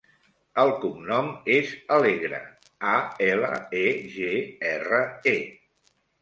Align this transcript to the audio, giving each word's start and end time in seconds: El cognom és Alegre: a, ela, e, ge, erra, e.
El 0.61 0.69
cognom 0.85 1.27
és 1.55 1.73
Alegre: 1.97 2.39
a, 2.93 2.95
ela, 3.27 3.53
e, 3.83 3.85
ge, 4.15 4.33
erra, 4.71 5.05
e. 5.35 6.01